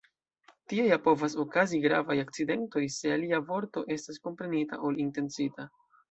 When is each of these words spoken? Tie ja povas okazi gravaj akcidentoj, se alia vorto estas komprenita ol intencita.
Tie 0.71 0.83
ja 0.91 0.95
povas 1.07 1.33
okazi 1.41 1.81
gravaj 1.83 2.15
akcidentoj, 2.21 2.83
se 2.95 3.11
alia 3.17 3.39
vorto 3.51 3.83
estas 3.97 4.17
komprenita 4.29 4.81
ol 4.89 4.97
intencita. 5.05 5.67